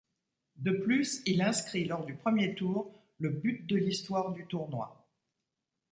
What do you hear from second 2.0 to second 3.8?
du premier tour, le but de